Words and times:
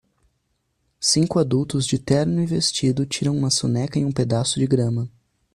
Cinco 0.99 1.37
adultos 1.37 1.85
de 1.85 1.99
terno 1.99 2.41
e 2.41 2.45
vestido 2.47 3.05
tiram 3.05 3.37
uma 3.37 3.51
soneca 3.51 3.99
em 3.99 4.05
um 4.05 4.11
pedaço 4.11 4.57
de 4.59 4.65
grama. 4.65 5.07